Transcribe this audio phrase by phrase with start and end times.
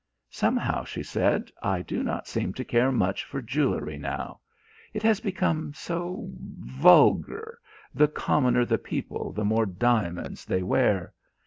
[0.31, 4.39] "Somehow," she said, "I do not seem to care much for jewellery now.
[4.95, 7.59] It has become so vulgar
[7.93, 11.13] the commoner the people, the more diamonds they wear.